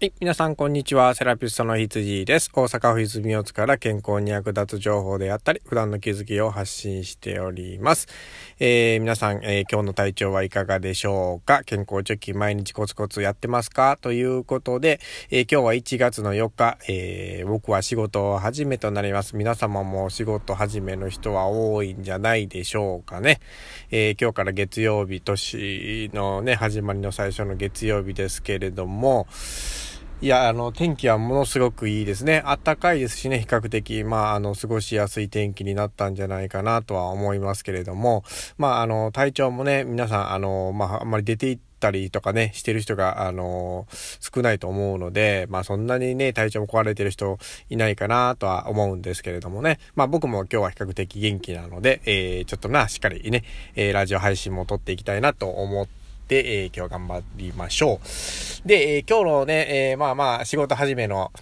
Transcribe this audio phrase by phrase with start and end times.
[0.00, 0.12] はい。
[0.20, 1.12] 皆さん、こんにちは。
[1.16, 2.52] セラピストの羊です。
[2.54, 8.06] 大阪府泉大津から健康に役立つ情報であったり、普段の気づきを発信しております。
[8.60, 11.64] えー、皆さん、えー、今日の体調はいかがでしょうか？
[11.64, 13.98] 健康貯金毎日コツコツやってますか？
[14.00, 15.00] ということで、
[15.30, 19.34] えー、今日は1月の4日、え僕は仕事を始めとなります。
[19.34, 23.40] 皆様も仕事始めの人は多いんじゃないでしょうかね。
[23.90, 29.26] え今日から月曜日、年のね、始まりの最初の月曜日ですけれども、
[30.20, 32.42] いや、あの、天気はものすごくいいですね。
[32.44, 38.24] あったかいですしね、比較的、まあ、あの、過ごしやすい天気になったんじゃないかなとは思いますけれども、
[38.56, 43.86] まあ、あの、体調もね、皆さん、あの、まあ、あんまり出ていったりとかね、してる人が、あの、
[44.18, 47.38] 少ないと思うので、まあそんなにね、体調も壊れてる人
[47.70, 49.78] いないかなとは思うんですけれどもね。
[49.94, 53.44] まあ僕も今日は比較的元気なので、えー、ちょっとな、しっかりね、
[53.76, 55.97] えー、ラジオ配信も撮っていきたいなと思って、
[56.36, 58.68] えー、今日頑張りましょう。
[58.68, 61.32] で、えー、今日のね、えー、まあまあ、仕事始めの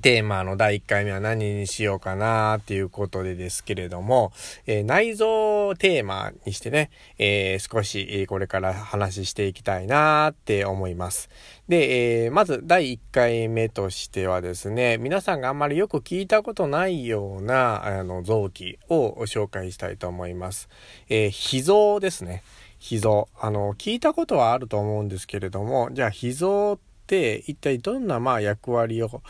[0.00, 4.32] テーマの第1回目は何にしようかなっていうことでですけれども、
[4.66, 11.30] えー、内臓テーマにしてね、えー、少しこれから話していきたいなって思います。
[11.68, 20.68] で、えー、まず第1回目としてはですね、皆さんがあんまりよく聞いたことないようなあの臓器を紹介したいと思います。
[21.08, 22.42] えー、脾臓ですね。
[22.86, 23.28] 脾臓。
[23.40, 29.22] あの、聞いたことはあると思うんですけれども、じゃあ脾臓って一体どんなまあ役割を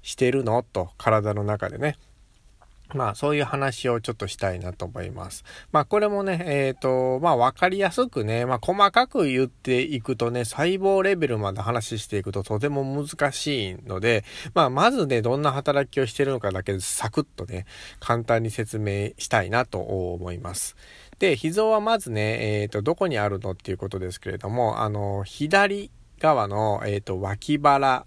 [0.00, 0.62] してるの？
[0.62, 1.98] と、体の中でね。
[2.94, 5.44] まあそういう話をちょっとしたいなと思います。
[5.72, 14.24] まあこれもね、えっ、ー、と、まあわかりやすくね、まあ細かく言っていくとね、細胞レベルまで話していくととても難しいので、
[14.54, 17.64] まあまずね、どんな働きをしてるのかだけサクッとね、
[17.98, 20.76] 簡単に説明したいなと思います。
[21.22, 28.04] で、脾臓はまずね、えっ、ー、と、どこにあるのっていうことですけれども、あの、左側の、えっ、ー、と、脇腹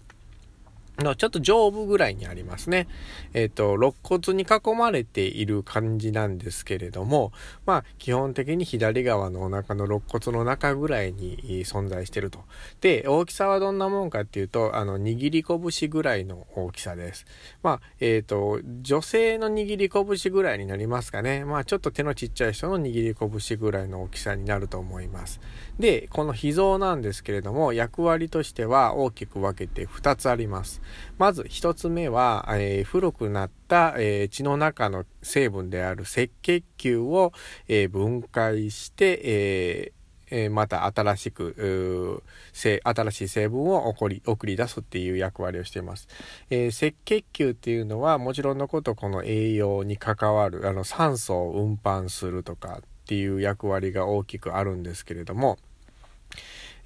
[1.04, 2.88] のちょっと上部ぐらいにありますね。
[3.34, 7.32] えっ、ー、と、肋骨に囲まれている感じなんですけれども、
[7.66, 12.40] まあ、基本的に左側のお腹の肋骨の中ぐらいに存在してると。
[12.80, 17.26] で、大きさはどんなもんかっていうと、あの、握り拳ぐらいの大きさです。
[17.62, 21.44] まあ、えっ、ー、と、女性の握り拳ぐらいになりますかね。
[21.44, 25.40] まあ、ちょっと手のちっちゃい人の握り拳ぐらいの大きさになると思います。
[25.78, 30.80] で、この脾臓なんですけれども、役割としては大きく分けて2つあります。
[31.18, 37.32] まず一つ目は、えー、古くなった、えー、血の中の成分である赤血球を、
[37.68, 39.92] えー、分解して、え
[40.30, 46.08] えまた新しく、新しい成分を送り、送り出すっていう役割をしています。
[46.50, 55.58] えー、赤血球っていうのはもちろんのことこの栄養に関わる、あの酸素を運搬するとかっていう役割が大きくあるんですけれども、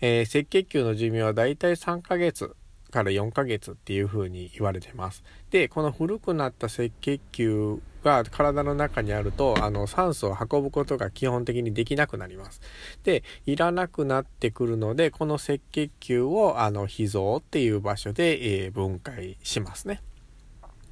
[0.02, 2.54] えー、赤血球の寿命はだいたい3ヶ月
[2.90, 5.22] から4ヶ月っていう風に言われてます。
[5.50, 12.60] で、この古くなった赤血球が体の中にあると、あの、酸素を運ぶことが基本的にできなくなります。
[13.04, 20.02] で、いらなくなってくるので、この赤血球を、あの、脾臓っていう場所で、えー、分解しますね。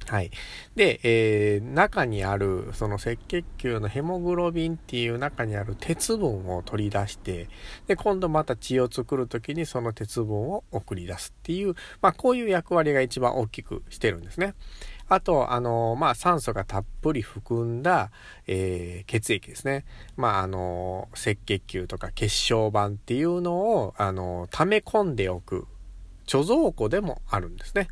[0.09, 0.31] はい。
[0.75, 7.47] で、えー、中にある、その赤血球のヘモグロビンっていう中にある鉄分を取り出して、
[7.85, 14.55] で、今度また血を作るときにその鉄分を送り出すっていう、まあ、こういう役割が一番大きくしてるんですね。
[15.09, 18.09] あと、あの、まあ、酸素がたっぷり含んだ、
[18.47, 19.85] えー、血液ですね。
[20.17, 25.67] まあ、あの、赤血球とか血小板っていうのを、あの、溜め込んでおく。
[26.29, 27.87] 貯蔵庫でもあるんですね。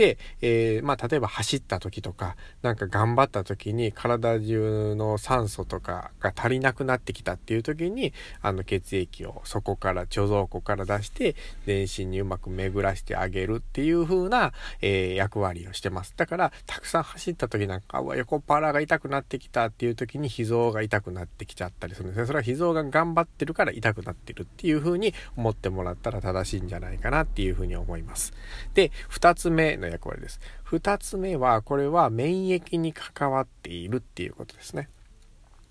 [0.00, 16.14] で、えー、まあ、例えば走った時とか、なんか頑張った時に体中の酸素とかが足りなくなってきたっていう時に、あの血液をそこから貯蔵庫から出して、全身にうまく巡らしてあげるっていう風な、えー、役割をしてます。
[16.16, 22.26] だから、たくさん走った時なんか、横っ腹が痛くなってきたっていう時に脾臓が痛くなってきちゃったりするんですね。
[22.26, 28.32] それは脾臓が頑張ってるから痛くなってるっていう風に思ってもらったら正しいんじゃないかなっていう風に思います。
[28.72, 30.40] で、二つ目の役割です。
[30.62, 34.88] 二つ目は、これは免疫に関わっているっていうことですね。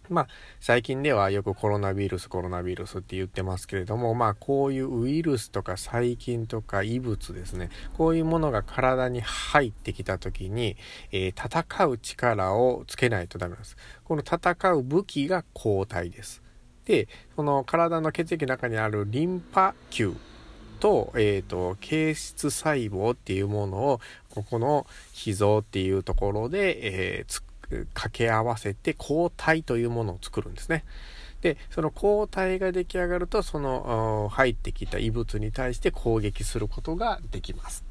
[0.10, 0.28] まあ、
[0.60, 10.78] 最近ではよくコロナウイルス、コロナウイルスって言ってますけれども、まあ、こういうウイルスとか細菌とか異物ですね、こういうものが体に入ってきた時に、
[11.12, 13.78] えー、戦う力をつけないとダメなんです。
[14.04, 16.42] この戦う武器が抗体です。
[16.86, 20.16] で、その体の血液の中にあるリンパ球
[20.80, 27.42] と、えっ、ー、と、形質細胞っていうものを、ここの脾臓っていうところで、えー、
[27.94, 30.84] 掛け合わせて抗体というものを作るんですね。
[31.42, 37.86] で、その抗体が出来上がると、その入ってきた異物に対して攻撃することができます。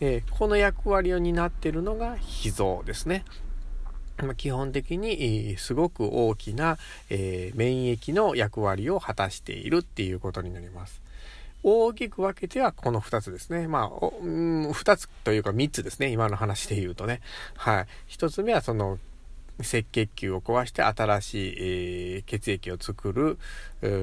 [0.00, 3.24] えこの役割を担っているのが脾臓ですね。
[4.18, 6.78] ま基本的にすごく大きな、
[7.10, 11.01] え、免疫の役割を果たしているっていうことになります。
[11.62, 13.68] 大きく分けてはこの2つですね。
[13.68, 16.08] まあ、うん、2つというか3つですね。
[16.08, 17.20] 今の話で言うとね。
[17.56, 17.86] はい。
[18.08, 18.98] 1つ目はその
[19.58, 23.38] 赤血球を壊して新しい、えー、血液を作る、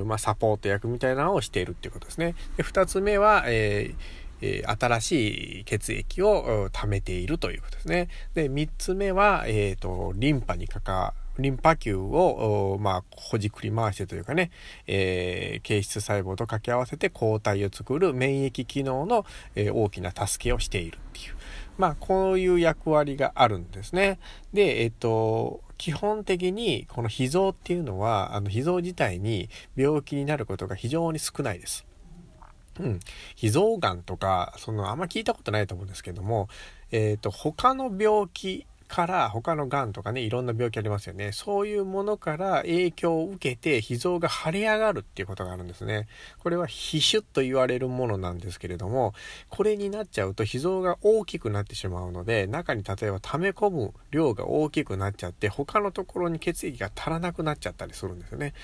[0.06, 2.36] まあ、サポート役みたいなのをしているっていうことですね。
[2.58, 8.08] で2つ目は、えーえ、新しい血液を貯めているということですね。
[8.34, 14.52] で、3つ目は、えっ、と、リンパに関わリンパ球を、まあ、ほじくり回してというかね、
[14.88, 19.26] えー、形質細胞と掛け合わせて抗体を作る免疫機能の、
[19.56, 21.36] えー、大きな助けをしているっていう。
[21.78, 24.20] まあ、こういう役割があるんですね。
[24.54, 31.86] で、えっ、と、基本的にこの脾臓っていうのは、あの、脾臓自体に病気になることが非常に少ないです。
[32.82, 33.00] うん。
[33.38, 36.50] 脾臓がんとか、その、あんま聞いたことないと思うんですけども、
[36.92, 41.32] えっ、と、他の病気から他の癌とかね、いろんな病気ありますよね。
[41.32, 46.08] そういうものから影響を受けて脾臓が腫れ上がるっていうことがあるんですね。
[46.40, 49.14] これは皮腫と言われるものなんですけれども、
[49.48, 58.56] これになっちゃうと脾臓が大きくなってしまうので、中に例えば溜め込む量が大きくなっちゃって、他のところに血液が足らなくなっちゃったりするんですよね。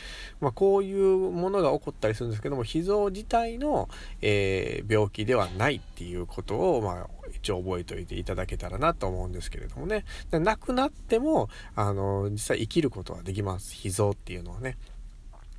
[0.41, 3.89] まあ、こういうものが起こったりするんですけども、脾臓自体の、
[4.23, 7.14] えー、病気ではないっていうことを、まあ、
[7.45, 10.03] 一応覚えておいていただけたらなと思うんですけれどもね。
[10.31, 13.75] 亡くなっても、あの、実際生きることはできます。
[13.75, 14.77] 脾臓っていうのはね。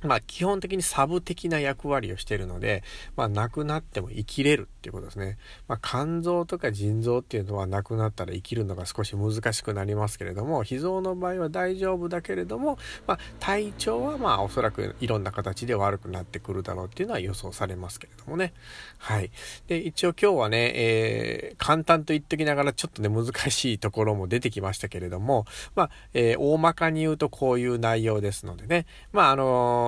[0.03, 2.83] まあ基本的にサブ的な役割をしているので、
[3.15, 5.37] まあ亡くなっても生きれるっていうことですね。
[5.67, 12.77] まあ肝臓とか腎臓っていうのは亡くなったら生きるのが少し難しくなりますけれども、脾臓の場合は大丈夫だけれども、
[13.07, 18.53] まあ体調はまあおそらくいろんな形で悪くなってくるだろうっていうのは予想されますけれどもね。
[18.99, 19.31] はい。
[19.67, 25.45] で、一応今日はね、えー、簡単と言っときながらちょっとね難しいところも出てきましたけれども、
[25.75, 29.86] まあ、えー、大まかに言うとこういう内容ですのでね、まああのー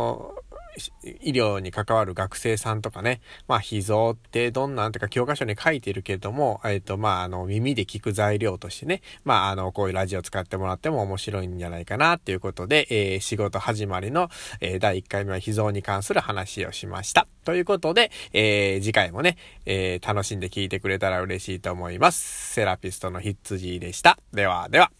[1.03, 14.29] 医療に関わる学生さんとかね、まあ、脾臓ってどんなんとか教科書に書いてるけれども、えっ、ー、と、まあ、あの、耳で聞く材料としてね、まあ、あの、こういうラジオ使ってもらっても面白いんじゃないかなっていうことで、えー、仕事始まりの、
[14.61, 17.27] えー、第1回目は脾臓に関する話をしました。
[17.43, 22.53] ということで、え、次回もね、え、楽しんで聞いてくれたら嬉しいと思います。
[22.53, 24.17] セラピストのヒッツジーでした。
[24.33, 24.98] では、では。